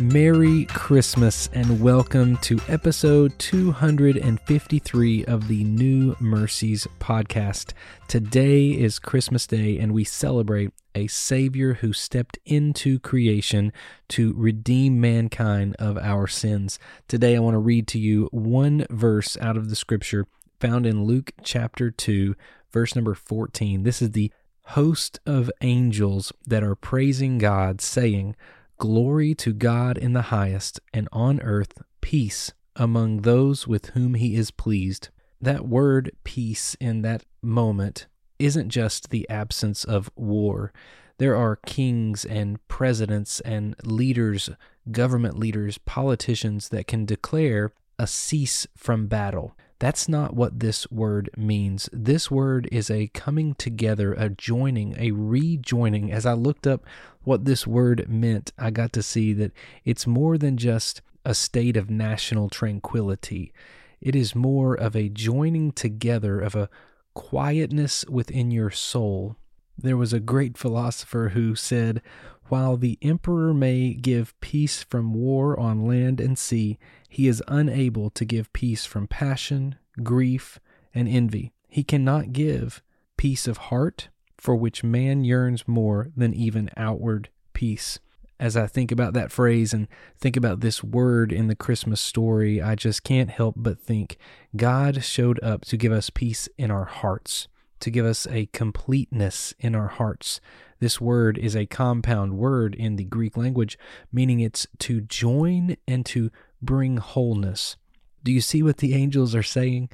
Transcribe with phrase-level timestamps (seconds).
[0.00, 7.74] Merry Christmas and welcome to episode 253 of the New Mercies podcast.
[8.08, 13.74] Today is Christmas Day and we celebrate a Savior who stepped into creation
[14.08, 16.78] to redeem mankind of our sins.
[17.06, 20.26] Today I want to read to you one verse out of the scripture
[20.60, 22.34] found in Luke chapter 2,
[22.72, 23.82] verse number 14.
[23.82, 28.34] This is the host of angels that are praising God, saying,
[28.80, 34.34] Glory to God in the highest, and on earth peace among those with whom he
[34.34, 35.10] is pleased.
[35.38, 38.06] That word peace in that moment
[38.38, 40.72] isn't just the absence of war.
[41.18, 44.48] There are kings and presidents and leaders,
[44.90, 49.54] government leaders, politicians that can declare a cease from battle.
[49.80, 51.88] That's not what this word means.
[51.90, 56.12] This word is a coming together, a joining, a rejoining.
[56.12, 56.84] As I looked up
[57.24, 59.52] what this word meant, I got to see that
[59.86, 63.54] it's more than just a state of national tranquility.
[64.02, 66.68] It is more of a joining together, of a
[67.14, 69.36] quietness within your soul.
[69.82, 72.02] There was a great philosopher who said,
[72.48, 76.78] While the emperor may give peace from war on land and sea,
[77.08, 80.60] he is unable to give peace from passion, grief,
[80.94, 81.52] and envy.
[81.68, 82.82] He cannot give
[83.16, 87.98] peace of heart, for which man yearns more than even outward peace.
[88.38, 89.86] As I think about that phrase and
[90.18, 94.16] think about this word in the Christmas story, I just can't help but think
[94.56, 97.48] God showed up to give us peace in our hearts,
[97.80, 100.40] to give us a completeness in our hearts.
[100.78, 103.78] This word is a compound word in the Greek language,
[104.12, 106.30] meaning it's to join and to
[106.62, 107.76] bring wholeness.
[108.24, 109.90] Do you see what the angels are saying?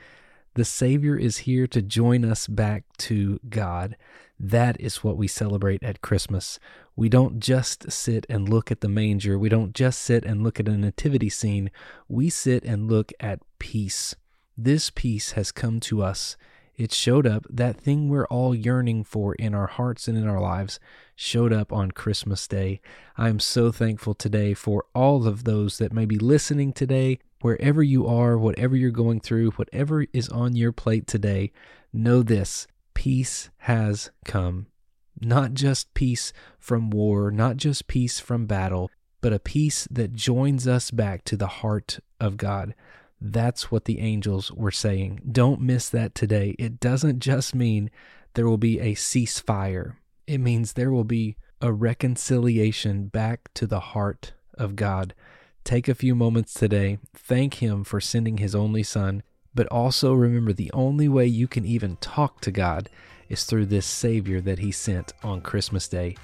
[0.54, 3.96] The Savior is here to join us back to God.
[4.38, 6.58] That is what we celebrate at Christmas.
[6.94, 9.38] We don't just sit and look at the manger.
[9.38, 11.70] We don't just sit and look at a nativity scene.
[12.08, 14.14] We sit and look at peace.
[14.56, 16.36] This peace has come to us
[16.76, 20.40] it showed up, that thing we're all yearning for in our hearts and in our
[20.40, 20.78] lives
[21.14, 22.80] showed up on Christmas Day.
[23.16, 27.82] I am so thankful today for all of those that may be listening today, wherever
[27.82, 31.52] you are, whatever you're going through, whatever is on your plate today.
[31.92, 34.66] Know this peace has come.
[35.20, 38.90] Not just peace from war, not just peace from battle,
[39.22, 42.74] but a peace that joins us back to the heart of God.
[43.20, 45.20] That's what the angels were saying.
[45.30, 46.54] Don't miss that today.
[46.58, 47.90] It doesn't just mean
[48.34, 49.94] there will be a ceasefire,
[50.26, 55.14] it means there will be a reconciliation back to the heart of God.
[55.64, 59.22] Take a few moments today, thank Him for sending His only Son,
[59.54, 62.90] but also remember the only way you can even talk to God
[63.28, 66.16] is through this Savior that He sent on Christmas Day.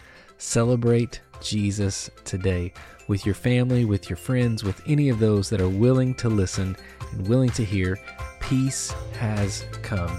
[0.45, 2.73] Celebrate Jesus today
[3.07, 6.77] with your family, with your friends, with any of those that are willing to listen
[7.13, 7.97] and willing to hear.
[8.41, 10.11] Peace has come.